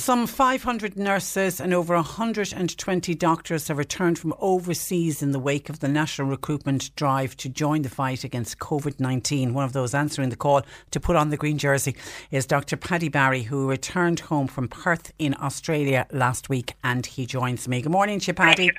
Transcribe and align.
Some 0.00 0.26
500 0.26 0.96
nurses 0.96 1.60
and 1.60 1.74
over 1.74 1.94
120 1.94 3.14
doctors 3.16 3.68
have 3.68 3.76
returned 3.76 4.18
from 4.18 4.32
overseas 4.38 5.22
in 5.22 5.32
the 5.32 5.38
wake 5.38 5.68
of 5.68 5.80
the 5.80 5.88
national 5.88 6.26
recruitment 6.26 6.96
drive 6.96 7.36
to 7.36 7.50
join 7.50 7.82
the 7.82 7.90
fight 7.90 8.24
against 8.24 8.58
COVID 8.58 8.98
19. 8.98 9.52
One 9.52 9.62
of 9.62 9.74
those 9.74 9.92
answering 9.92 10.30
the 10.30 10.36
call 10.36 10.62
to 10.92 11.00
put 11.00 11.16
on 11.16 11.28
the 11.28 11.36
green 11.36 11.58
jersey 11.58 11.94
is 12.30 12.46
Dr. 12.46 12.78
Paddy 12.78 13.10
Barry, 13.10 13.42
who 13.42 13.68
returned 13.68 14.20
home 14.20 14.46
from 14.46 14.68
Perth 14.68 15.12
in 15.18 15.36
Australia 15.38 16.06
last 16.10 16.48
week, 16.48 16.72
and 16.82 17.04
he 17.04 17.26
joins 17.26 17.68
me. 17.68 17.82
Good 17.82 17.92
morning, 17.92 18.22
you, 18.24 18.32
Paddy. 18.32 18.70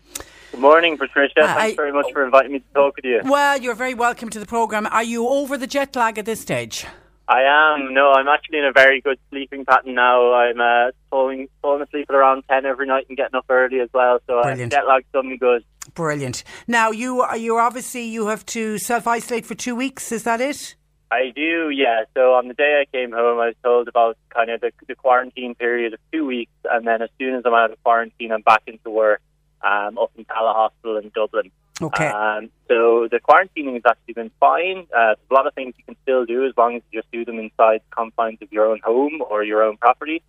Good 0.52 0.60
morning, 0.60 0.98
Patricia. 0.98 1.44
Uh, 1.44 1.54
Thanks 1.54 1.74
I- 1.74 1.76
very 1.76 1.94
much 1.94 2.12
for 2.12 2.26
inviting 2.26 2.54
me 2.54 2.60
to 2.60 2.74
talk 2.74 2.96
with 2.96 3.06
you. 3.06 3.22
Well, 3.26 3.62
you're 3.62 3.76
very 3.76 3.94
welcome 3.94 4.30
to 4.32 4.40
the 4.40 4.48
programme. 4.48 4.88
Are 4.88 5.04
you 5.04 5.28
over 5.28 5.56
the 5.56 5.68
jet 5.68 5.96
lag 5.96 6.18
at 6.18 6.26
this 6.26 6.42
stage? 6.42 6.88
I 7.32 7.44
am. 7.76 7.94
No, 7.94 8.12
I'm 8.12 8.28
actually 8.28 8.60
in 8.60 8.66
a 8.66 8.74
very 8.74 9.00
good 9.00 9.18
sleeping 9.30 9.64
pattern 9.64 9.96
now. 9.96 10.34
I'm 10.34 10.60
uh, 10.60 10.92
falling, 11.10 11.48
falling 11.62 11.82
asleep 11.82 12.08
at 12.10 12.16
around 12.16 12.44
10 12.50 12.66
every 12.66 12.86
night 12.86 13.06
and 13.08 13.18
getting 13.18 13.36
up 13.36 13.46
early 13.48 13.80
as 13.80 13.88
well. 13.94 14.20
So 14.28 14.40
uh, 14.40 14.44
Brilliant. 14.44 14.74
jet 14.74 14.86
lag's 14.86 15.06
done 15.14 15.30
me 15.30 15.38
good. 15.38 15.64
Brilliant. 15.94 16.44
Now, 16.68 16.92
you 16.92 17.22
are 17.22 17.38
you 17.38 17.58
obviously 17.58 18.04
you 18.04 18.28
have 18.28 18.46
to 18.48 18.78
self 18.78 19.08
isolate 19.08 19.46
for 19.46 19.56
two 19.56 19.78
weeks. 19.78 20.12
Is 20.12 20.24
that 20.24 20.42
it? 20.42 20.76
I 21.10 21.32
do, 21.34 21.70
yeah. 21.70 22.04
So 22.14 22.34
on 22.34 22.50
the 22.50 22.54
day 22.54 22.82
I 22.82 22.98
came 22.98 23.12
home, 23.14 23.40
I 23.40 23.48
was 23.48 23.56
told 23.64 23.88
about 23.88 24.18
kind 24.30 24.50
of 24.50 24.60
the, 24.60 24.72
the 24.88 24.96
quarantine 24.96 25.56
period 25.56 25.94
of 25.94 26.00
two 26.12 26.26
weeks. 26.26 26.52
And 26.70 26.86
then 26.86 27.02
as 27.02 27.10
soon 27.18 27.36
as 27.36 27.44
I'm 27.46 27.54
out 27.54 27.72
of 27.72 27.82
quarantine, 27.82 28.34
I'm 28.34 28.42
back 28.42 28.64
into 28.68 28.90
work 28.90 29.22
um, 29.62 29.98
up 29.98 30.12
in 30.18 30.26
Tallaght 30.26 30.56
Hospital 30.56 30.98
in 30.98 31.12
Dublin. 31.16 31.50
Okay. 31.80 32.08
Um, 32.08 32.50
so 32.68 33.08
the 33.10 33.20
quarantining 33.20 33.74
has 33.74 33.84
actually 33.88 34.14
been 34.14 34.32
fine. 34.40 34.88
Uh, 34.96 35.16
there's 35.16 35.30
a 35.30 35.34
lot 35.34 35.48
of 35.48 35.54
things 35.54 35.74
you 35.78 35.84
can 35.84 35.96
still 36.04 36.26
do 36.26 36.46
as 36.46 36.54
long 36.58 36.76
as 36.76 36.82
you 36.92 37.02
just 37.02 37.12
do 37.12 37.26
them 37.26 37.40
inside 37.40 37.82
the 37.82 37.96
confines 37.96 38.40
of 38.42 38.52
your 38.52 38.66
own 38.66 38.80
home 38.84 39.22
or 39.28 39.44
your 39.44 39.64
own 39.64 39.78
property. 39.78 40.22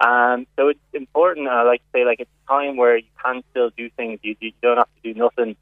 Um, 0.00 0.46
so 0.56 0.68
it's 0.68 0.80
important. 0.92 1.48
I 1.48 1.62
like 1.62 1.80
to 1.80 1.86
say, 1.92 2.04
like 2.04 2.20
it's 2.20 2.30
a 2.46 2.48
time 2.48 2.76
where 2.76 2.96
you 2.96 3.08
can 3.22 3.42
still 3.50 3.70
do 3.76 3.90
things. 3.90 4.20
You, 4.22 4.36
you 4.40 4.52
don't 4.62 4.76
have 4.76 4.88
to 5.02 5.12
do 5.12 5.18
nothing, 5.18 5.56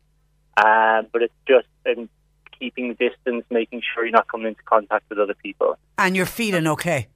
um, 0.56 1.06
but 1.12 1.22
it's 1.22 1.34
just 1.46 1.68
in 1.84 2.08
keeping 2.58 2.88
the 2.88 2.94
distance, 2.94 3.44
making 3.50 3.82
sure 3.94 4.04
you're 4.04 4.12
not 4.12 4.28
coming 4.28 4.48
into 4.48 4.62
contact 4.62 5.04
with 5.08 5.18
other 5.18 5.34
people. 5.34 5.78
and 5.98 6.16
you're 6.16 6.26
feeling 6.26 6.66
okay. 6.66 7.08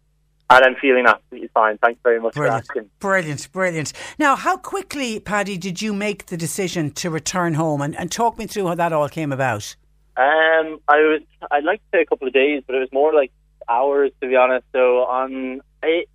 And 0.51 0.65
I'm 0.65 0.75
feeling 0.75 1.07
absolutely 1.07 1.49
fine. 1.55 1.79
Thanks 1.79 2.01
very 2.03 2.21
much 2.21 2.35
Brilliant. 2.35 2.67
for 2.67 2.73
asking. 2.73 2.91
Brilliant, 2.99 3.53
brilliant. 3.53 3.93
Now, 4.19 4.35
how 4.35 4.57
quickly, 4.57 5.21
Paddy, 5.21 5.57
did 5.57 5.81
you 5.81 5.93
make 5.93 6.27
the 6.27 6.37
decision 6.37 6.91
to 6.93 7.09
return 7.09 7.55
home? 7.55 7.81
And, 7.81 7.97
and 7.97 8.11
talk 8.11 8.37
me 8.37 8.47
through 8.47 8.67
how 8.67 8.75
that 8.75 8.93
all 8.93 9.09
came 9.09 9.31
about. 9.31 9.77
Um, 10.17 10.81
I 10.89 10.99
was. 10.99 11.21
I'd 11.51 11.65
like 11.65 11.79
to 11.79 11.87
say 11.97 12.03
a 12.03 12.05
couple 12.05 12.27
of 12.27 12.35
days, 12.35 12.65
but 12.67 12.75
it 12.75 12.81
was 12.81 12.89
more 12.93 13.15
like 13.15 13.31
hours 13.69 14.11
to 14.21 14.29
be 14.29 14.35
honest. 14.35 14.67
So 14.73 15.05
on 15.05 15.63
it, 15.85 16.09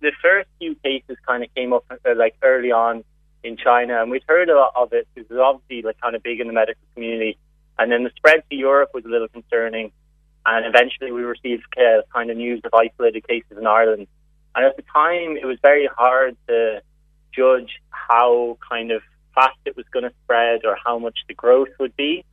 the 0.00 0.12
first 0.22 0.48
few 0.58 0.76
cases 0.76 1.16
kind 1.26 1.42
of 1.42 1.52
came 1.54 1.72
up 1.72 1.84
uh, 1.90 1.96
like 2.16 2.36
early 2.42 2.70
on 2.70 3.04
in 3.42 3.56
China, 3.56 4.00
and 4.00 4.10
we'd 4.10 4.22
heard 4.28 4.48
a 4.48 4.54
lot 4.54 4.72
of 4.76 4.92
it 4.92 5.08
because 5.12 5.28
it 5.28 5.34
was 5.34 5.42
obviously 5.42 5.82
like 5.82 6.00
kind 6.00 6.14
of 6.14 6.22
big 6.22 6.40
in 6.40 6.46
the 6.46 6.52
medical 6.52 6.82
community. 6.94 7.36
And 7.78 7.90
then 7.90 8.04
the 8.04 8.10
spread 8.16 8.42
to 8.48 8.56
Europe 8.56 8.90
was 8.94 9.04
a 9.04 9.08
little 9.08 9.28
concerning, 9.28 9.90
and 10.44 10.66
eventually 10.66 11.12
we 11.12 11.22
received 11.22 11.64
uh, 11.76 12.02
kind 12.12 12.30
of 12.30 12.36
news 12.36 12.60
of 12.64 12.72
isolated 12.74 13.26
cases 13.26 13.56
in 13.58 13.66
Ireland. 13.66 14.06
And 14.54 14.64
at 14.64 14.76
the 14.76 14.82
time, 14.92 15.36
it 15.36 15.46
was 15.46 15.58
very 15.62 15.88
hard 15.96 16.36
to 16.48 16.82
judge 17.32 17.80
how 17.90 18.58
kind 18.68 18.90
of 18.90 19.02
fast 19.34 19.56
it 19.64 19.76
was 19.76 19.86
going 19.92 20.04
to 20.04 20.12
spread 20.24 20.64
or 20.64 20.76
how 20.84 20.98
much 20.98 21.18
the 21.28 21.34
growth 21.34 21.70
would 21.78 21.96
be. 21.96 22.24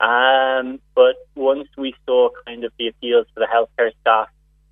Um, 0.00 0.80
but 0.94 1.16
once 1.34 1.68
we 1.76 1.94
saw 2.06 2.30
kind 2.46 2.64
of 2.64 2.72
the 2.78 2.88
appeals 2.88 3.26
to 3.34 3.40
the 3.40 3.46
healthcare 3.46 3.90
staff 4.00 4.28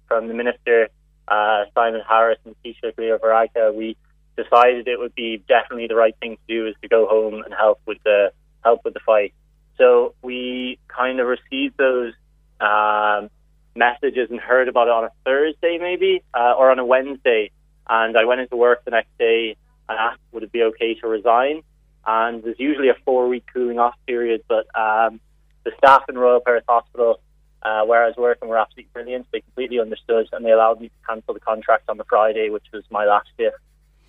from 0.08 0.28
the 0.28 0.34
minister, 0.34 0.88
uh, 1.28 1.64
Simon 1.74 2.02
Harris 2.08 2.38
and 2.44 2.54
Taoiseach 2.64 2.96
Leo 2.96 3.18
Varadkar, 3.18 3.74
we 3.74 3.96
decided 4.36 4.86
it 4.86 4.98
would 4.98 5.14
be 5.14 5.42
definitely 5.48 5.88
the 5.88 5.96
right 5.96 6.14
thing 6.20 6.36
to 6.36 6.54
do 6.54 6.66
is 6.66 6.74
to 6.82 6.88
go 6.88 7.06
home 7.06 7.42
and 7.42 7.54
help 7.54 7.80
with 7.86 7.98
the 8.04 8.32
help 8.62 8.82
with 8.84 8.94
the 8.94 9.00
fight. 9.00 9.32
So 9.78 10.14
we 10.22 10.78
kind 10.88 11.20
of 11.20 11.26
received 11.26 11.76
those 11.76 12.12
um, 12.60 13.30
messages 13.74 14.30
and 14.30 14.40
heard 14.40 14.68
about 14.68 14.88
it 14.88 14.92
on 14.92 15.04
a 15.04 15.10
Thursday 15.24 15.78
maybe 15.80 16.22
uh, 16.34 16.54
or 16.58 16.70
on 16.70 16.78
a 16.78 16.84
Wednesday, 16.84 17.50
and 17.88 18.16
I 18.16 18.24
went 18.24 18.40
into 18.40 18.56
work 18.56 18.84
the 18.84 18.90
next 18.90 19.16
day 19.18 19.56
and 19.88 19.98
asked 19.98 20.20
would 20.32 20.42
it 20.42 20.52
be 20.52 20.62
okay 20.62 20.94
to 20.94 21.06
resign 21.06 21.62
and 22.06 22.42
there's 22.42 22.58
usually 22.58 22.88
a 22.88 22.96
four 23.04 23.28
week 23.28 23.44
cooling 23.52 23.78
off 23.78 23.94
period. 24.06 24.42
But 24.48 24.66
um, 24.78 25.20
the 25.64 25.72
staff 25.78 26.04
in 26.08 26.16
Royal 26.16 26.40
Perth 26.40 26.64
Hospital, 26.68 27.20
uh, 27.62 27.82
where 27.84 28.04
I 28.04 28.06
was 28.06 28.16
working, 28.16 28.48
were 28.48 28.58
absolutely 28.58 28.90
brilliant. 28.92 29.26
They 29.32 29.40
completely 29.40 29.80
understood 29.80 30.28
and 30.32 30.44
they 30.44 30.52
allowed 30.52 30.80
me 30.80 30.88
to 30.88 30.94
cancel 31.08 31.34
the 31.34 31.40
contract 31.40 31.88
on 31.88 31.98
the 31.98 32.04
Friday, 32.04 32.50
which 32.50 32.66
was 32.72 32.84
my 32.90 33.04
last 33.04 33.28
shift. 33.36 33.56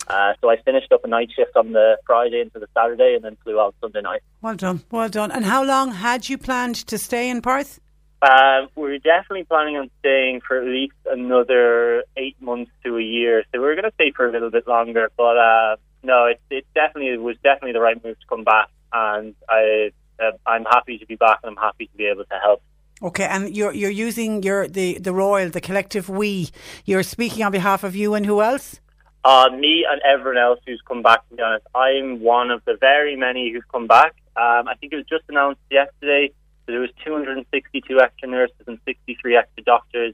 Uh, 0.08 0.34
so 0.40 0.50
I 0.50 0.56
finished 0.62 0.92
up 0.94 1.04
a 1.04 1.08
night 1.08 1.30
shift 1.36 1.58
on 1.58 1.74
the 1.74 1.98
Friday 2.06 2.40
into 2.40 2.60
the 2.60 2.68
Saturday 2.74 3.16
and 3.16 3.26
then 3.26 3.36
flew 3.44 3.60
out 3.60 3.76
Sunday 3.82 4.02
night. 4.02 4.22
Well 4.42 4.56
done, 4.56 4.84
well 4.90 5.10
done. 5.10 5.32
And 5.32 5.44
how 5.44 5.64
long 5.64 5.92
had 5.92 6.30
you 6.30 6.38
planned 6.38 6.76
to 6.76 6.98
stay 6.98 7.30
in 7.30 7.42
Perth? 7.42 7.82
Um, 8.22 8.70
we're 8.76 8.98
definitely 8.98 9.44
planning 9.44 9.78
on 9.78 9.92
staying 10.00 10.42
for 10.42 10.60
at 10.60 10.68
least 10.68 10.96
another 11.06 12.04
eight 12.16 12.42
months 12.42 12.72
to 12.84 12.98
a 12.98 13.02
year. 13.02 13.44
So 13.54 13.62
we're 13.62 13.76
going 13.76 13.86
to 13.86 13.94
stay 13.94 14.12
for 14.12 14.28
a 14.28 14.32
little 14.32 14.50
bit 14.50 14.68
longer. 14.68 15.12
But 15.16 15.38
uh, 15.38 15.76
no, 16.04 16.26
it, 16.26 16.42
it 16.50 16.66
definitely 16.74 17.10
it 17.10 17.22
was 17.22 17.36
definitely 17.44 17.74
the 17.74 17.82
right 17.82 18.04
move 18.04 18.20
to 18.20 18.26
come 18.28 18.44
back, 18.44 18.70
and 18.92 19.36
I 19.48 19.92
uh, 20.20 20.32
I'm 20.48 20.66
happy 20.66 20.98
to 20.98 21.06
be 21.06 21.16
back, 21.16 21.40
and 21.44 21.52
I'm 21.52 21.64
happy 21.64 21.88
to 21.88 21.98
be 21.98 22.06
able 22.06 22.26
to 22.26 22.40
help. 22.42 22.64
Okay, 23.04 23.26
and 23.26 23.56
you're 23.56 23.74
you're 23.74 23.92
using 23.92 24.42
your 24.42 24.68
the 24.68 24.98
the 24.98 25.14
royal, 25.14 25.50
the 25.50 25.62
collective 25.62 26.10
we. 26.10 26.50
You're 26.86 27.04
speaking 27.04 27.44
on 27.44 27.52
behalf 27.52 27.84
of 27.84 27.96
you 27.96 28.16
and 28.16 28.26
who 28.26 28.42
else? 28.42 28.80
Uh, 29.24 29.50
me 29.50 29.86
and 29.90 30.02
everyone 30.02 30.38
else 30.38 30.60
who's 30.66 30.82
come 30.88 31.02
back, 31.04 31.28
to 31.30 31.36
be 31.36 31.44
honest, 31.44 31.68
I'm 31.76 32.22
one 32.22 32.50
of 32.50 32.64
the 32.66 32.78
very 32.80 33.16
many 33.18 33.52
who've 33.52 33.68
come 33.68 33.86
back. 33.86 34.16
Um, 34.38 34.68
I 34.68 34.76
think 34.80 34.94
it 34.94 34.96
was 34.96 35.06
just 35.06 35.26
announced 35.28 35.60
yesterday 35.70 36.32
that 36.68 36.74
there 36.74 36.82
was 36.82 36.92
262 37.04 38.00
extra 38.00 38.28
nurses 38.28 38.56
and 38.68 38.78
63 38.86 39.38
extra 39.38 39.64
doctors 39.64 40.14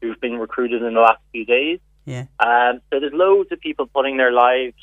who've 0.00 0.20
been 0.20 0.38
recruited 0.38 0.82
in 0.82 0.94
the 0.94 1.00
last 1.00 1.20
few 1.32 1.44
days. 1.44 1.80
Yeah. 2.04 2.26
Um, 2.38 2.80
so 2.92 3.00
there's 3.00 3.12
loads 3.12 3.50
of 3.50 3.60
people 3.60 3.86
putting 3.86 4.16
their 4.16 4.32
lives 4.32 4.74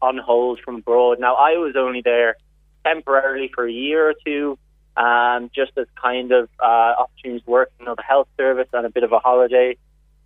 on 0.00 0.18
hold 0.18 0.60
from 0.64 0.76
abroad. 0.76 1.20
Now, 1.20 1.34
I 1.34 1.58
was 1.58 1.74
only 1.76 2.00
there 2.02 2.36
temporarily 2.84 3.50
for 3.54 3.66
a 3.66 3.72
year 3.72 4.08
or 4.08 4.14
two, 4.24 4.58
um, 4.96 5.50
just 5.54 5.72
as 5.76 5.86
kind 6.00 6.32
of 6.32 6.48
uh, 6.60 6.94
opportunities 7.00 7.44
to 7.44 7.50
work 7.50 7.70
in 7.78 7.84
the 7.84 7.96
health 8.02 8.28
service 8.36 8.68
and 8.72 8.86
a 8.86 8.90
bit 8.90 9.04
of 9.04 9.12
a 9.12 9.18
holiday 9.18 9.76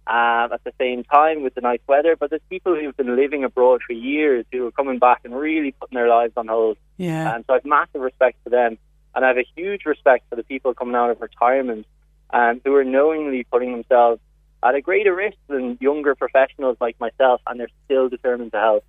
um, 0.06 0.53
at 0.53 0.62
the 0.65 0.73
same 0.79 1.03
time 1.05 1.43
with 1.43 1.55
the 1.55 1.61
nice 1.61 1.81
weather. 1.87 2.17
But 2.17 2.31
there's 2.31 2.43
people 2.49 2.75
who've 2.76 2.97
been 2.97 3.17
living 3.17 3.44
abroad 3.44 3.81
for 3.87 3.93
years 3.93 4.44
who 4.53 4.67
are 4.67 4.73
coming 4.73 4.99
back 4.99 5.23
and 5.25 5.35
really 5.35 5.73
putting 5.73 5.97
their 5.97 6.09
lives 6.09 6.35
on 6.37 6.49
hold. 6.49 6.76
Yeah. 6.97 7.35
Um, 7.35 7.44
so 7.47 7.55
I 7.55 7.56
have 7.56 7.65
massive 7.65 8.00
respect 8.00 8.38
for 8.44 8.50
them. 8.50 8.79
And 9.17 9.25
I 9.25 9.29
have 9.29 9.39
a 9.39 9.47
huge 9.57 9.87
respect 9.87 10.29
for 10.29 10.37
the 10.37 10.45
people 10.45 10.75
coming 10.75 10.95
out 10.95 11.11
of 11.11 11.21
retirement 11.23 11.87
um, 12.31 12.61
who 12.65 12.75
are 12.75 12.85
knowingly 12.85 13.45
putting 13.45 13.73
themselves 13.73 14.21
at 14.63 14.75
a 14.75 14.83
greater 14.83 15.15
risk 15.15 15.39
than 15.49 15.79
younger 15.81 16.15
professionals 16.15 16.77
like 16.81 17.01
myself, 17.01 17.41
and 17.47 17.59
they're 17.59 17.69
still 17.87 18.11
determined 18.11 18.53
to 18.53 18.59
help. 18.59 18.85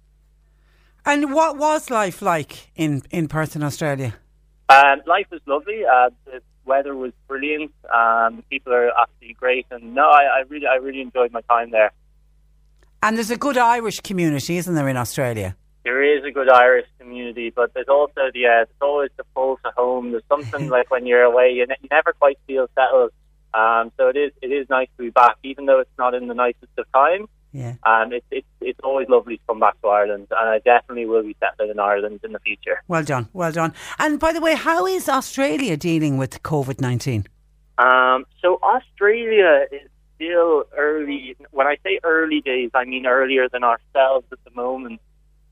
And 1.05 1.33
what 1.33 1.57
was 1.57 1.89
life 1.89 2.21
like 2.21 2.71
in, 2.75 3.03
in 3.09 3.29
Perth 3.29 3.55
in 3.55 3.63
Australia? 3.63 4.15
Um, 4.67 5.01
life 5.05 5.27
was 5.31 5.39
lovely. 5.45 5.85
Uh, 5.85 6.09
the 6.25 6.41
weather 6.65 6.93
was 6.93 7.13
brilliant. 7.29 7.71
Um, 7.93 8.43
people 8.49 8.73
are 8.73 8.91
absolutely 8.99 9.35
great, 9.35 9.65
and 9.71 9.95
no, 9.95 10.09
I, 10.09 10.23
I 10.23 10.43
really, 10.49 10.67
I 10.67 10.75
really 10.75 10.99
enjoyed 10.99 11.31
my 11.31 11.41
time 11.41 11.71
there. 11.71 11.93
And 13.01 13.15
there's 13.15 13.31
a 13.31 13.37
good 13.37 13.57
Irish 13.57 14.01
community, 14.01 14.57
isn't 14.57 14.75
there, 14.75 14.89
in 14.89 14.97
Australia? 14.97 15.55
There 16.17 16.25
is 16.25 16.31
a 16.31 16.33
good 16.33 16.49
Irish 16.49 16.87
community, 16.99 17.51
but 17.51 17.75
there's 17.75 17.87
also 17.87 18.31
the 18.33 18.47
uh, 18.47 18.65
there's 18.65 18.81
always 18.81 19.11
the 19.17 19.23
pull 19.35 19.57
to 19.63 19.71
home. 19.77 20.11
There's 20.11 20.23
something 20.27 20.67
like 20.75 20.89
when 20.89 21.05
you're 21.05 21.21
away, 21.21 21.51
you, 21.51 21.67
ne- 21.67 21.75
you 21.79 21.89
never 21.91 22.11
quite 22.13 22.39
feel 22.47 22.67
settled. 22.73 23.11
Um, 23.53 23.91
so 23.97 24.07
it 24.07 24.17
is 24.17 24.31
it 24.41 24.47
is 24.47 24.67
nice 24.67 24.87
to 24.97 25.03
be 25.03 25.09
back, 25.11 25.37
even 25.43 25.67
though 25.67 25.79
it's 25.79 25.97
not 25.99 26.15
in 26.15 26.27
the 26.27 26.33
nicest 26.33 26.71
of 26.77 26.91
times. 26.91 27.27
Yeah. 27.51 27.75
And 27.85 28.13
it's 28.13 28.25
it's 28.31 28.47
it's 28.61 28.79
always 28.83 29.07
lovely 29.09 29.37
to 29.37 29.43
come 29.47 29.59
back 29.59 29.79
to 29.81 29.89
Ireland, 29.89 30.27
and 30.31 30.49
I 30.49 30.57
definitely 30.57 31.05
will 31.05 31.21
be 31.21 31.35
settled 31.39 31.69
in 31.69 31.79
Ireland 31.79 32.21
in 32.23 32.31
the 32.31 32.39
future. 32.39 32.81
Well 32.87 33.03
done, 33.03 33.29
well 33.33 33.51
done. 33.51 33.75
And 33.99 34.19
by 34.19 34.33
the 34.33 34.41
way, 34.41 34.55
how 34.55 34.87
is 34.87 35.07
Australia 35.07 35.77
dealing 35.77 36.17
with 36.17 36.41
COVID 36.41 36.81
19? 36.81 37.27
Um, 37.77 38.25
so 38.41 38.59
Australia 38.63 39.67
is 39.71 39.87
still 40.15 40.63
early. 40.75 41.35
When 41.51 41.67
I 41.67 41.77
say 41.83 41.99
early 42.03 42.41
days, 42.41 42.71
I 42.73 42.85
mean 42.85 43.05
earlier 43.05 43.47
than 43.49 43.63
ourselves 43.63 44.25
at 44.31 44.43
the 44.43 44.51
moment. 44.55 44.99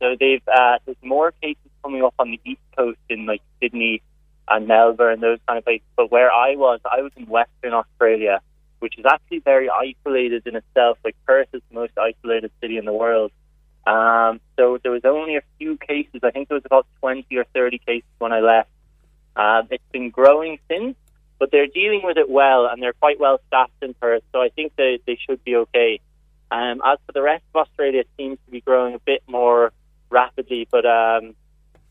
So 0.05 0.15
they've 0.19 0.47
uh, 0.47 0.77
there's 0.85 0.97
more 1.01 1.31
cases 1.31 1.71
coming 1.83 2.03
up 2.03 2.13
on 2.19 2.29
the 2.29 2.39
east 2.45 2.61
coast 2.77 2.99
in 3.09 3.25
like 3.25 3.41
Sydney 3.59 4.03
and 4.47 4.67
Melbourne, 4.67 5.13
and 5.13 5.23
those 5.23 5.39
kind 5.47 5.57
of 5.57 5.65
places. 5.65 5.87
But 5.95 6.11
where 6.11 6.31
I 6.31 6.55
was, 6.55 6.79
I 6.85 7.01
was 7.01 7.11
in 7.15 7.25
Western 7.25 7.73
Australia, 7.73 8.39
which 8.79 8.99
is 8.99 9.05
actually 9.11 9.39
very 9.39 9.67
isolated 9.67 10.45
in 10.45 10.55
itself. 10.55 10.99
Like 11.03 11.15
Perth 11.25 11.47
is 11.53 11.63
the 11.69 11.75
most 11.75 11.93
isolated 11.97 12.51
city 12.61 12.77
in 12.77 12.85
the 12.85 12.93
world. 12.93 13.31
Um, 13.87 14.41
so 14.57 14.77
there 14.83 14.91
was 14.91 15.05
only 15.05 15.37
a 15.37 15.41
few 15.57 15.75
cases. 15.77 16.21
I 16.21 16.29
think 16.29 16.49
there 16.49 16.55
was 16.55 16.65
about 16.65 16.85
20 16.99 17.25
or 17.35 17.45
30 17.55 17.79
cases 17.79 18.09
when 18.19 18.31
I 18.31 18.41
left. 18.41 18.69
Um, 19.35 19.67
it's 19.71 19.91
been 19.91 20.11
growing 20.11 20.59
since, 20.69 20.95
but 21.39 21.49
they're 21.51 21.67
dealing 21.67 22.01
with 22.03 22.17
it 22.17 22.29
well, 22.29 22.67
and 22.67 22.81
they're 22.81 22.93
quite 22.93 23.19
well 23.19 23.39
staffed 23.47 23.81
in 23.81 23.95
Perth. 23.95 24.21
So 24.33 24.39
I 24.39 24.49
think 24.49 24.73
they 24.75 24.99
they 25.07 25.17
should 25.27 25.43
be 25.43 25.55
okay. 25.55 25.99
Um, 26.51 26.83
as 26.85 26.99
for 27.07 27.11
the 27.11 27.23
rest 27.23 27.43
of 27.55 27.65
Australia, 27.65 28.01
it 28.01 28.09
seems 28.17 28.37
to 28.45 28.51
be 28.51 28.61
growing 28.61 28.93
a 28.93 28.99
bit 28.99 29.23
more 29.27 29.73
rapidly, 30.15 30.67
but 30.71 30.85
um, 30.85 31.35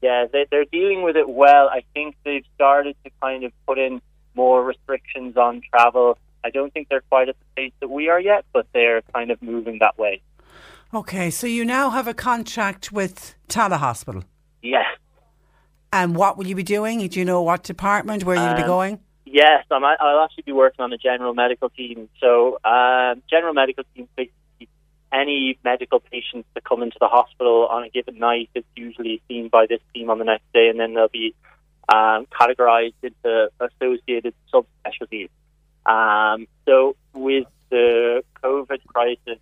yeah, 0.03 0.27
they, 0.33 0.47
they're 0.51 0.71
dealing 0.79 1.03
with 1.03 1.17
it 1.17 1.29
well. 1.29 1.69
I 1.69 1.83
think 1.95 2.17
they've 2.25 2.47
started 2.55 2.97
to 3.05 3.11
kind 3.23 3.45
of 3.45 3.53
put 3.67 3.79
in 3.79 4.01
more 4.35 4.65
restrictions 4.65 5.37
on 5.37 5.63
travel. 5.71 6.19
I 6.43 6.51
don't 6.51 6.73
think 6.73 6.89
they're 6.89 7.09
quite 7.15 7.29
at 7.29 7.37
the 7.39 7.47
pace 7.57 7.73
that 7.81 7.89
we 7.89 8.09
are 8.09 8.21
yet, 8.21 8.45
but 8.53 8.67
they're 8.75 9.03
kind 9.15 9.31
of 9.31 9.41
moving 9.43 9.79
that 9.81 9.97
way. 9.99 10.23
Okay, 10.93 11.31
so 11.31 11.47
you 11.47 11.65
now 11.65 11.91
have 11.91 12.09
a 12.09 12.15
contract 12.15 12.93
with 12.93 13.35
Tallaght 13.49 13.79
Hospital. 13.79 14.25
Yes. 14.63 14.87
And 15.93 16.17
what 16.17 16.37
will 16.37 16.47
you 16.47 16.57
be 16.57 16.63
doing? 16.63 17.07
Do 17.09 17.19
you 17.19 17.25
know 17.25 17.43
what 17.43 17.63
department, 17.63 18.25
where 18.25 18.37
you'll 18.37 18.57
be 18.57 18.63
Um, 18.63 18.75
going? 18.77 19.01
Yes, 19.25 19.65
I'm, 19.71 19.85
I'll 19.85 20.23
actually 20.25 20.45
be 20.47 20.53
working 20.53 20.83
on 20.83 20.91
the 20.91 20.99
general 20.99 21.35
medical 21.35 21.69
team. 21.71 22.09
So, 22.21 22.59
um, 22.65 23.23
general 23.29 23.55
medical 23.55 23.85
team 23.95 24.07
basically 24.17 24.44
any 25.15 25.59
medical 25.65 26.01
patients 26.01 26.49
that 26.55 26.65
come 26.65 26.83
into 26.83 26.97
the 27.01 27.09
hospital 27.09 27.67
on 27.71 27.85
a 27.85 27.89
given 27.89 28.19
night 28.19 28.51
is 28.55 28.65
usually 28.75 29.23
seen 29.29 29.49
by 29.49 29.67
this 29.67 29.81
team 29.95 30.11
on 30.11 30.19
the 30.19 30.25
next 30.25 30.45
day, 30.53 30.69
and 30.69 30.79
then 30.81 30.95
they'll 30.95 31.09
be 31.09 31.35
um, 31.89 32.27
categorized 32.27 32.95
into 33.03 33.51
associated 33.61 34.35
subspecialties. 34.53 35.29
Um, 35.87 36.47
so, 36.67 36.97
with 37.13 37.47
the 37.71 38.25
COVID 38.43 38.85
crisis, 38.87 39.39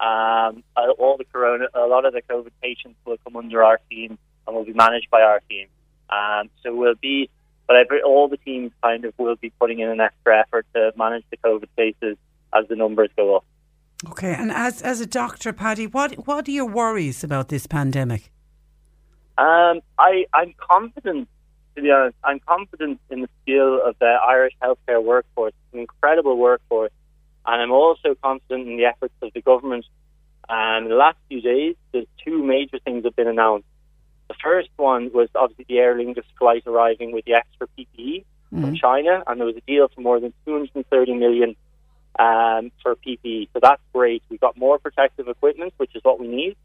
um, 0.00 0.62
all 0.98 1.16
the 1.16 1.24
corona, 1.24 1.66
a 1.74 1.86
lot 1.86 2.04
of 2.04 2.12
the 2.12 2.22
COVID 2.22 2.50
patients 2.62 2.96
will 3.04 3.18
come 3.24 3.36
under 3.36 3.62
our 3.62 3.80
team 3.90 4.18
and 4.46 4.56
will 4.56 4.64
be 4.64 4.72
managed 4.72 5.10
by 5.10 5.22
our 5.22 5.40
team. 5.48 5.68
Um, 6.10 6.50
so 6.62 6.74
we'll 6.74 6.94
be, 6.94 7.30
but 7.66 7.76
every, 7.76 8.02
all 8.02 8.28
the 8.28 8.36
teams 8.36 8.72
kind 8.82 9.04
of 9.04 9.14
will 9.18 9.36
be 9.36 9.50
putting 9.58 9.80
in 9.80 9.88
an 9.88 10.00
extra 10.00 10.40
effort 10.40 10.66
to 10.74 10.92
manage 10.96 11.24
the 11.30 11.36
COVID 11.38 11.68
cases 11.76 12.16
as 12.54 12.68
the 12.68 12.76
numbers 12.76 13.10
go 13.16 13.36
up. 13.36 13.44
Okay, 14.04 14.34
and 14.34 14.52
as 14.52 14.82
as 14.82 15.00
a 15.00 15.06
doctor, 15.06 15.52
Paddy, 15.52 15.86
what 15.86 16.26
what 16.26 16.46
are 16.46 16.50
your 16.50 16.66
worries 16.66 17.24
about 17.24 17.48
this 17.48 17.66
pandemic? 17.66 18.30
Um, 19.38 19.80
I, 19.98 20.26
I'm 20.32 20.54
confident, 20.58 21.28
to 21.74 21.82
be 21.82 21.90
honest, 21.90 22.16
I'm 22.24 22.40
confident 22.40 23.00
in 23.10 23.22
the 23.22 23.28
skill 23.42 23.80
of 23.84 23.96
the 23.98 24.06
Irish 24.06 24.54
healthcare 24.62 25.02
workforce, 25.02 25.52
an 25.72 25.80
incredible 25.80 26.38
workforce, 26.38 26.92
and 27.46 27.60
I'm 27.60 27.70
also 27.70 28.14
confident 28.22 28.68
in 28.68 28.76
the 28.76 28.86
efforts 28.86 29.14
of 29.22 29.32
the 29.34 29.42
government. 29.42 29.84
Um, 30.48 30.84
in 30.84 30.88
the 30.90 30.94
last 30.94 31.18
few 31.28 31.40
days, 31.40 31.74
there's 31.92 32.06
two 32.24 32.42
major 32.42 32.78
things 32.78 33.04
have 33.04 33.16
been 33.16 33.28
announced. 33.28 33.66
The 34.28 34.34
first 34.42 34.70
one 34.76 35.10
was 35.12 35.28
obviously 35.34 35.66
the 35.68 35.78
Aer 35.78 35.96
Lingus 35.96 36.24
flight 36.38 36.62
arriving 36.66 37.12
with 37.12 37.24
the 37.24 37.34
extra 37.34 37.66
PPE 37.78 38.24
from 38.50 38.74
China, 38.76 39.22
and 39.26 39.40
there 39.40 39.46
was 39.46 39.56
a 39.56 39.60
deal 39.66 39.88
for 39.94 40.00
more 40.00 40.20
than 40.20 40.32
230 40.46 41.14
million 41.14 41.56
um, 42.18 42.70
for 42.82 42.96
PPE. 42.96 43.48
So 43.52 43.60
that's 43.62 43.82
great. 43.92 44.22
We've 44.28 44.40
got 44.40 44.56
more 44.56 44.78
protective 44.78 45.28
equipment, 45.28 45.74
which 45.76 45.94
is 45.94 46.02
what 46.04 46.20
we 46.20 46.28
need. 46.28 46.56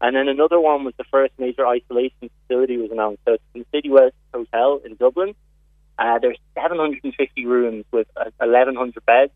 And 0.00 0.16
then 0.16 0.28
another 0.28 0.58
one 0.58 0.84
was 0.84 0.94
the 0.96 1.04
first 1.04 1.32
major 1.38 1.66
isolation 1.66 2.30
facility 2.42 2.78
was 2.78 2.90
announced. 2.90 3.20
So 3.26 3.34
it's 3.34 3.42
in 3.54 3.66
City 3.72 3.90
West 3.90 4.14
Hotel 4.32 4.80
in 4.84 4.96
Dublin. 4.96 5.34
Uh, 5.98 6.18
there's 6.18 6.38
750 6.54 7.44
rooms 7.44 7.84
with 7.92 8.08
uh, 8.16 8.30
1,100 8.38 9.04
beds 9.04 9.32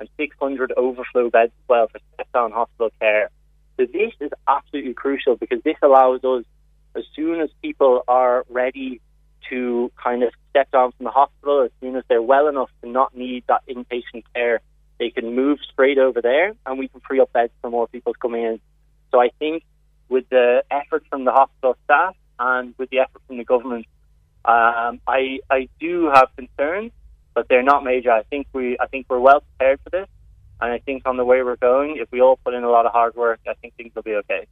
and 0.00 0.08
600 0.16 0.72
overflow 0.76 1.30
beds 1.30 1.52
as 1.52 1.68
well 1.68 1.86
for 1.86 2.00
step-down 2.14 2.50
hospital 2.50 2.90
care. 2.98 3.30
So 3.76 3.86
this 3.86 4.12
is 4.18 4.30
absolutely 4.48 4.94
crucial 4.94 5.36
because 5.36 5.62
this 5.62 5.76
allows 5.82 6.24
us, 6.24 6.44
as 6.96 7.04
soon 7.14 7.40
as 7.40 7.50
people 7.62 8.02
are 8.08 8.44
ready 8.48 9.00
to 9.48 9.92
kind 10.02 10.24
of 10.24 10.32
step 10.50 10.70
down 10.72 10.92
from 10.96 11.04
the 11.04 11.10
hospital, 11.10 11.62
as 11.62 11.70
soon 11.80 11.94
as 11.96 12.02
they're 12.08 12.20
well 12.20 12.48
enough 12.48 12.70
to 12.82 12.88
not 12.88 13.16
need 13.16 13.44
that 13.46 13.62
inpatient 13.68 14.24
care, 14.34 14.60
they 15.00 15.10
can 15.10 15.34
move 15.34 15.58
straight 15.72 15.98
over 15.98 16.20
there 16.20 16.52
and 16.66 16.78
we 16.78 16.86
can 16.86 17.00
free 17.00 17.20
up 17.20 17.32
beds 17.32 17.52
for 17.60 17.70
more 17.70 17.88
people 17.88 18.12
to 18.12 18.18
come 18.20 18.34
in. 18.34 18.60
So 19.10 19.20
I 19.20 19.30
think 19.38 19.64
with 20.08 20.28
the 20.28 20.62
effort 20.70 21.04
from 21.08 21.24
the 21.24 21.32
hospital 21.32 21.76
staff 21.84 22.14
and 22.38 22.74
with 22.78 22.90
the 22.90 23.00
effort 23.00 23.22
from 23.26 23.38
the 23.38 23.44
government, 23.44 23.86
um, 24.44 25.00
I 25.08 25.40
I 25.50 25.68
do 25.80 26.10
have 26.14 26.28
concerns, 26.36 26.92
but 27.34 27.48
they're 27.48 27.62
not 27.62 27.82
major. 27.82 28.10
I 28.10 28.22
think 28.24 28.46
we 28.52 28.76
I 28.78 28.86
think 28.86 29.06
we're 29.08 29.18
well 29.18 29.40
prepared 29.40 29.80
for 29.82 29.90
this, 29.90 30.08
and 30.60 30.70
I 30.70 30.78
think 30.78 31.02
on 31.06 31.16
the 31.16 31.24
way 31.24 31.42
we're 31.42 31.56
going, 31.56 31.96
if 31.96 32.10
we 32.12 32.20
all 32.20 32.38
put 32.44 32.54
in 32.54 32.62
a 32.62 32.70
lot 32.70 32.86
of 32.86 32.92
hard 32.92 33.14
work, 33.16 33.40
I 33.48 33.54
think 33.54 33.74
things 33.76 33.94
will 33.94 34.02
be 34.02 34.14
okay. 34.16 34.46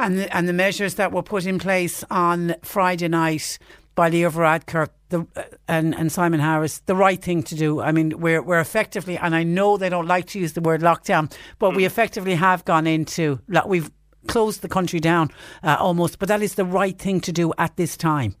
And 0.00 0.18
the, 0.18 0.36
and 0.36 0.48
the 0.48 0.52
measures 0.52 0.94
that 0.94 1.10
were 1.10 1.24
put 1.24 1.44
in 1.44 1.58
place 1.58 2.04
on 2.10 2.54
Friday 2.62 3.08
night 3.08 3.58
by 3.98 4.08
Leo 4.08 4.30
Varadkar 4.30 4.90
the, 5.08 5.26
uh, 5.34 5.42
and, 5.66 5.92
and 5.92 6.12
Simon 6.12 6.38
Harris, 6.38 6.78
the 6.86 6.94
right 6.94 7.20
thing 7.20 7.42
to 7.42 7.56
do. 7.56 7.80
I 7.80 7.90
mean, 7.90 8.20
we're, 8.20 8.40
we're 8.40 8.60
effectively, 8.60 9.18
and 9.18 9.34
I 9.34 9.42
know 9.42 9.76
they 9.76 9.88
don't 9.88 10.06
like 10.06 10.26
to 10.28 10.38
use 10.38 10.52
the 10.52 10.60
word 10.60 10.82
lockdown, 10.82 11.32
but 11.58 11.74
we 11.74 11.84
effectively 11.84 12.36
have 12.36 12.64
gone 12.64 12.86
into, 12.86 13.40
we've 13.66 13.90
closed 14.28 14.62
the 14.62 14.68
country 14.68 15.00
down 15.00 15.32
uh, 15.64 15.78
almost, 15.80 16.20
but 16.20 16.28
that 16.28 16.42
is 16.42 16.54
the 16.54 16.64
right 16.64 16.96
thing 16.96 17.20
to 17.22 17.32
do 17.32 17.52
at 17.58 17.76
this 17.76 17.96
time. 17.96 18.36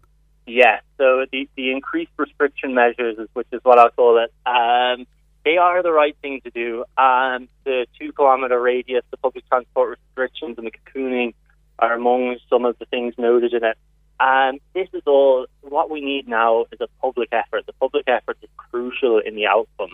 Yeah, 0.46 0.78
so 0.96 1.26
the, 1.32 1.48
the 1.56 1.72
increased 1.72 2.12
restriction 2.16 2.72
measures, 2.72 3.18
which 3.32 3.48
is 3.50 3.58
what 3.64 3.80
I'll 3.80 3.90
call 3.90 4.24
it, 4.24 4.32
um, 4.46 5.08
they 5.44 5.56
are 5.56 5.82
the 5.82 5.90
right 5.90 6.16
thing 6.22 6.40
to 6.44 6.50
do. 6.50 6.84
Um, 6.96 7.48
the 7.64 7.86
two 7.98 8.12
kilometre 8.12 8.60
radius, 8.60 9.02
the 9.10 9.16
public 9.16 9.44
transport 9.48 9.98
restrictions, 9.98 10.56
and 10.56 10.68
the 10.68 10.70
cocooning 10.70 11.34
are 11.80 11.94
among 11.94 12.36
some 12.48 12.64
of 12.64 12.78
the 12.78 12.84
things 12.84 13.14
noted 13.18 13.52
in 13.54 13.64
it. 13.64 13.76
Um, 14.20 14.58
this 14.74 14.88
is 14.92 15.02
all, 15.06 15.46
what 15.62 15.90
we 15.90 16.00
need 16.00 16.26
now 16.26 16.66
is 16.72 16.80
a 16.80 16.88
public 17.00 17.28
effort. 17.32 17.66
The 17.66 17.72
public 17.74 18.04
effort 18.08 18.38
is 18.42 18.48
crucial 18.56 19.18
in 19.18 19.36
the 19.36 19.46
outcome. 19.46 19.92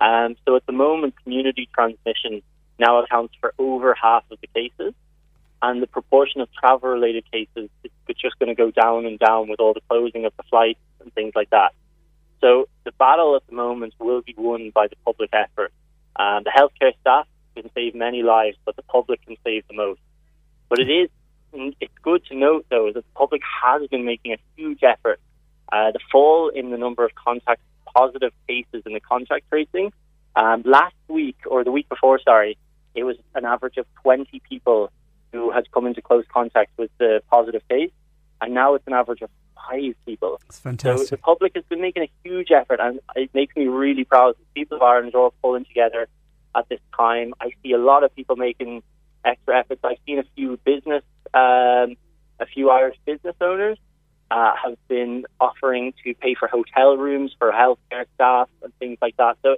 Um, 0.00 0.36
so 0.44 0.56
at 0.56 0.66
the 0.66 0.72
moment, 0.72 1.14
community 1.22 1.68
transmission 1.74 2.42
now 2.78 3.02
accounts 3.02 3.34
for 3.40 3.54
over 3.58 3.94
half 3.94 4.24
of 4.30 4.38
the 4.40 4.48
cases 4.48 4.94
and 5.62 5.80
the 5.80 5.86
proportion 5.86 6.40
of 6.40 6.52
travel 6.52 6.90
related 6.90 7.24
cases 7.30 7.70
is 7.84 8.16
just 8.20 8.38
going 8.38 8.48
to 8.48 8.54
go 8.54 8.70
down 8.70 9.06
and 9.06 9.18
down 9.18 9.48
with 9.48 9.60
all 9.60 9.72
the 9.72 9.80
closing 9.88 10.24
of 10.24 10.32
the 10.36 10.42
flights 10.50 10.80
and 11.00 11.14
things 11.14 11.32
like 11.34 11.50
that. 11.50 11.72
So 12.40 12.68
the 12.84 12.90
battle 12.92 13.36
at 13.36 13.46
the 13.46 13.54
moment 13.54 13.94
will 14.00 14.22
be 14.22 14.34
won 14.36 14.70
by 14.74 14.88
the 14.88 14.96
public 15.04 15.30
effort. 15.32 15.72
Um, 16.16 16.42
the 16.42 16.50
healthcare 16.50 16.92
staff 17.00 17.28
can 17.54 17.70
save 17.74 17.94
many 17.94 18.22
lives, 18.22 18.56
but 18.64 18.74
the 18.74 18.82
public 18.82 19.24
can 19.24 19.36
save 19.44 19.64
the 19.68 19.74
most. 19.74 20.00
But 20.68 20.80
it 20.80 20.90
is 20.90 21.10
it's 21.52 21.94
good 22.02 22.24
to 22.26 22.34
note 22.36 22.66
though 22.70 22.90
that 22.92 23.00
the 23.04 23.12
public 23.14 23.42
has 23.62 23.86
been 23.88 24.04
making 24.04 24.32
a 24.32 24.38
huge 24.56 24.82
effort. 24.82 25.20
Uh, 25.70 25.90
the 25.90 26.00
fall 26.10 26.48
in 26.50 26.70
the 26.70 26.76
number 26.76 27.04
of 27.04 27.14
contact 27.14 27.60
positive 27.94 28.32
cases 28.48 28.82
in 28.86 28.92
the 28.92 29.00
contact 29.00 29.48
tracing 29.48 29.92
um, 30.36 30.62
last 30.64 30.94
week 31.08 31.36
or 31.46 31.64
the 31.64 31.70
week 31.72 31.88
before, 31.88 32.18
sorry, 32.20 32.56
it 32.94 33.04
was 33.04 33.16
an 33.34 33.44
average 33.44 33.76
of 33.76 33.86
20 34.02 34.40
people 34.48 34.90
who 35.32 35.50
had 35.50 35.70
come 35.72 35.86
into 35.86 36.02
close 36.02 36.24
contact 36.32 36.70
with 36.76 36.90
the 36.98 37.22
positive 37.30 37.62
case, 37.68 37.90
and 38.40 38.52
now 38.54 38.74
it's 38.74 38.86
an 38.86 38.92
average 38.92 39.22
of 39.22 39.30
five 39.56 39.94
people. 40.04 40.38
It's 40.46 40.56
So 40.56 40.62
fantastic. 40.62 41.10
the 41.10 41.16
public 41.18 41.52
has 41.54 41.64
been 41.64 41.80
making 41.80 42.02
a 42.02 42.10
huge 42.24 42.50
effort, 42.50 42.80
and 42.80 43.00
it 43.14 43.30
makes 43.34 43.56
me 43.56 43.66
really 43.66 44.04
proud. 44.04 44.34
The 44.36 44.60
people 44.60 44.76
of 44.76 44.82
Ireland 44.82 45.14
are 45.14 45.18
all 45.18 45.34
pulling 45.42 45.64
together 45.64 46.06
at 46.54 46.68
this 46.68 46.80
time. 46.96 47.34
I 47.40 47.50
see 47.62 47.72
a 47.72 47.78
lot 47.78 48.04
of 48.04 48.14
people 48.14 48.36
making 48.36 48.82
extra 49.24 49.58
efforts. 49.58 49.80
I've 49.84 49.98
seen 50.06 50.18
a 50.18 50.24
few 50.34 50.58
business, 50.64 51.02
um, 51.34 51.96
a 52.40 52.46
few 52.52 52.70
Irish 52.70 52.96
business 53.04 53.36
owners 53.40 53.78
uh, 54.30 54.52
have 54.62 54.76
been 54.88 55.26
offering 55.40 55.92
to 56.04 56.14
pay 56.14 56.34
for 56.34 56.48
hotel 56.48 56.96
rooms 56.96 57.34
for 57.38 57.52
healthcare 57.52 58.06
staff 58.14 58.48
and 58.62 58.72
things 58.78 58.98
like 59.02 59.16
that. 59.18 59.36
So 59.42 59.56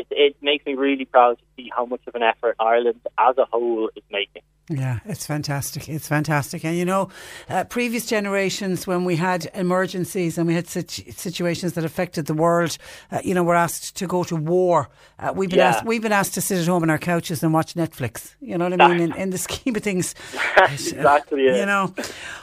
it, 0.00 0.06
it 0.10 0.36
makes 0.42 0.64
me 0.66 0.74
really 0.74 1.04
proud 1.04 1.38
to 1.38 1.44
see 1.56 1.70
how 1.74 1.86
much 1.86 2.00
of 2.06 2.14
an 2.14 2.22
effort 2.22 2.56
Ireland 2.58 3.00
as 3.18 3.38
a 3.38 3.44
whole 3.46 3.90
is 3.96 4.02
making. 4.10 4.42
Yeah, 4.70 5.00
it's 5.04 5.26
fantastic. 5.26 5.90
It's 5.90 6.08
fantastic. 6.08 6.64
And 6.64 6.74
you 6.78 6.86
know, 6.86 7.10
uh, 7.50 7.64
previous 7.64 8.06
generations, 8.06 8.86
when 8.86 9.04
we 9.04 9.16
had 9.16 9.50
emergencies 9.54 10.38
and 10.38 10.46
we 10.46 10.54
had 10.54 10.66
situ- 10.66 11.10
situations 11.12 11.74
that 11.74 11.84
affected 11.84 12.24
the 12.24 12.32
world, 12.34 12.78
uh, 13.12 13.20
you 13.22 13.34
know, 13.34 13.44
we're 13.44 13.56
asked 13.56 13.94
to 13.96 14.06
go 14.06 14.24
to 14.24 14.36
war. 14.36 14.88
Uh, 15.18 15.34
we've 15.36 15.50
been 15.50 15.58
Yeah. 15.58 15.68
asked, 15.68 15.84
we've 15.84 16.00
been 16.00 16.12
asked 16.12 16.32
to 16.34 16.40
sit 16.40 16.58
at 16.58 16.66
home 16.66 16.82
on 16.82 16.88
our 16.88 16.96
couches 16.96 17.42
and 17.42 17.52
watch 17.52 17.74
Netflix. 17.74 18.36
You 18.40 18.56
know 18.56 18.70
what 18.70 18.80
I 18.80 18.88
mean? 18.88 19.00
In, 19.00 19.12
in 19.16 19.30
the 19.30 19.38
scheme 19.48 19.76
of 19.76 19.82
things, 19.82 20.14
exactly. 20.56 21.46
it. 21.46 21.56
you 21.58 21.66
know. 21.66 21.94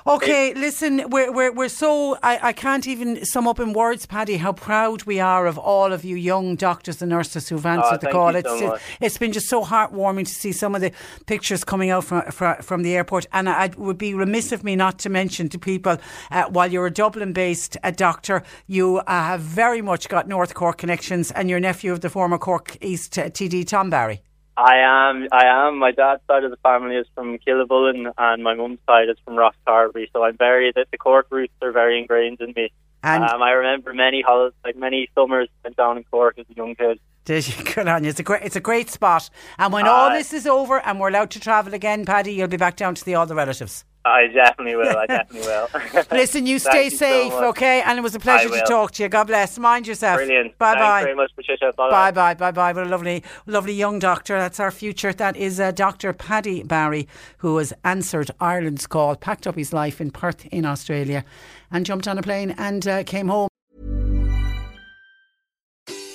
Okay, 0.06 0.54
listen, 0.54 1.10
we're, 1.10 1.32
we're, 1.32 1.52
we're 1.52 1.70
so, 1.70 2.20
I, 2.22 2.50
I 2.50 2.54
can't 2.54 2.86
even 2.88 3.26
sum 3.26 3.48
up 3.48 3.60
in 3.60 3.74
words, 3.74 4.06
Paddy, 4.06 4.38
how 4.38 4.54
proud 4.54 5.04
we 5.04 5.20
are 5.20 5.48
of 5.48 5.58
all 5.58 5.92
of 5.92 6.04
you 6.06 6.16
young 6.16 6.56
doctors 6.56 7.02
and 7.02 7.10
nurses 7.10 7.41
who've 7.50 7.66
answered 7.66 8.02
the 8.02 8.12
call. 8.12 8.36
it's, 8.36 8.48
so 8.48 8.68
much. 8.68 8.82
it's 9.00 9.18
been 9.18 9.32
just 9.32 9.48
so 9.48 9.64
heartwarming 9.64 10.26
to 10.26 10.34
see 10.34 10.52
some 10.52 10.76
of 10.76 10.82
the 10.82 10.92
pictures 11.26 11.64
coming 11.64 11.90
out 11.90 12.06
from, 12.06 12.24
from, 12.32 12.62
from 12.62 12.84
the 12.84 12.96
airport. 12.96 13.26
And 13.34 13.50
I 13.50 13.72
would 13.78 13.98
be 13.98 14.14
remiss 14.14 14.52
of 14.52 14.64
me 14.64 14.76
not 14.76 15.00
to 15.00 15.10
mention 15.10 15.50
to 15.50 15.60
people, 15.60 15.98
uh, 16.32 16.46
while 16.46 16.72
you're 16.72 16.88
a 16.88 16.92
Dublin 16.92 17.34
based 17.34 17.78
uh, 17.84 17.92
doctor, 17.92 18.44
you 18.68 18.98
uh, 19.00 19.04
have 19.08 19.42
very 19.42 19.82
much 19.82 20.10
got 20.10 20.28
North 20.28 20.54
Cork 20.54 20.78
connections 20.78 21.32
and 21.32 21.50
you're 21.50 21.60
nephew 21.60 21.92
of 21.92 22.02
the 22.02 22.10
former 22.10 22.38
Cork 22.38 22.78
East 22.82 23.18
uh, 23.18 23.26
TD 23.26 23.68
Tom 23.68 23.90
Barry. 23.90 24.22
I 24.58 24.78
am. 24.78 25.28
I 25.32 25.46
am. 25.46 25.80
My 25.80 25.92
dad's 25.92 26.22
side 26.28 26.44
of 26.44 26.52
the 26.52 26.58
family 26.58 26.96
is 26.96 27.08
from 27.16 27.38
Killavullen, 27.40 28.12
and 28.18 28.44
my 28.44 28.54
mum's 28.54 28.80
side 28.86 29.10
is 29.10 29.18
from 29.24 29.36
Ross 29.36 29.56
Carberry. 29.66 30.10
So 30.14 30.24
I'm 30.24 30.38
very 30.38 30.72
the, 30.76 30.86
the 30.92 30.98
Cork 30.98 31.28
roots 31.32 31.54
are 31.62 31.72
very 31.72 32.00
ingrained 32.00 32.42
in 32.42 32.54
me. 32.56 32.72
And 33.04 33.24
um, 33.24 33.42
I 33.42 33.52
remember 33.52 33.94
many 33.94 34.22
holidays, 34.22 34.58
like 34.64 34.76
many 34.76 35.10
summers 35.16 35.50
spent 35.60 35.76
down 35.76 35.98
in 35.98 36.04
Cork 36.04 36.38
as 36.38 36.46
a 36.52 36.54
young 36.54 36.76
kid. 36.76 37.00
Did 37.26 37.48
you? 37.48 37.64
Good 37.64 37.88
on 37.88 38.04
you. 38.04 38.10
It's 38.10 38.20
a 38.20 38.24
great, 38.24 38.44
it's 38.44 38.56
a 38.56 38.62
great 38.62 38.90
spot. 38.90 39.30
And 39.58 39.72
when 39.74 39.88
all 39.88 40.10
this 40.12 40.34
is 40.34 40.48
over 40.48 40.80
and 40.80 41.00
we're 41.00 41.10
allowed 41.10 41.32
to 41.32 41.40
travel 41.40 41.74
again, 41.74 42.06
Paddy, 42.06 42.34
you'll 42.34 42.48
be 42.48 42.58
back 42.58 42.76
down 42.76 42.96
to 42.96 43.06
the 43.06 43.16
all 43.16 43.26
the 43.26 43.36
relatives. 43.36 43.86
I 44.04 44.28
definitely 44.28 44.76
will. 44.76 44.98
I 44.98 45.06
definitely 45.08 45.48
will. 45.48 45.68
Listen, 46.12 46.46
you 46.46 46.60
stay 46.60 46.86
you 46.86 46.90
safe, 46.90 47.32
much. 47.32 47.44
okay? 47.44 47.82
And 47.82 48.00
it 48.00 48.02
was 48.02 48.16
a 48.16 48.20
pleasure 48.20 48.50
to 48.50 48.62
talk 48.68 48.92
to 48.94 49.04
you. 49.04 49.10
God 49.10 49.28
bless. 49.28 49.60
Mind 49.60 49.88
yourself. 49.88 50.18
Brilliant. 50.18 50.58
Bye 50.58 50.72
Thanks 50.74 50.82
bye. 50.82 51.04
very 51.04 51.16
much, 51.16 51.32
Patricia. 51.36 51.72
Bye 51.78 51.90
Bye 51.90 52.12
bye 52.12 52.34
bye 52.34 52.52
bye. 52.52 52.74
What 52.74 52.88
a 52.88 52.90
lovely, 52.90 53.24
lovely 53.46 53.74
young 53.74 54.00
doctor. 54.00 54.38
That's 54.38 54.60
our 54.60 54.72
future. 54.72 55.14
That 55.14 55.38
is 55.38 55.60
uh, 55.60 55.72
Dr. 55.72 56.14
Paddy 56.14 56.64
Barry, 56.64 57.08
who 57.38 57.58
has 57.58 57.74
answered 57.84 58.32
Ireland's 58.40 58.88
call, 58.88 59.16
packed 59.16 59.46
up 59.46 59.56
his 59.56 59.72
life 59.74 60.02
in 60.02 60.12
Perth 60.12 60.46
in 60.48 60.66
Australia, 60.66 61.24
and 61.72 61.86
jumped 61.86 62.08
on 62.08 62.18
a 62.18 62.24
plane 62.24 62.56
and 62.58 62.88
uh, 62.88 63.04
came 63.04 63.28
home. 63.28 63.50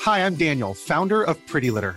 Hi, 0.02 0.25
I'm 0.25 0.35
Daniel, 0.37 0.75
founder 0.75 1.23
of 1.23 1.45
Pretty 1.47 1.71
Litter. 1.71 1.97